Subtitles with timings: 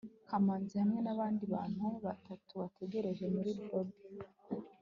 [0.29, 4.01] kamanzi hamwe nabandi bantu batatu bategereje muri lobby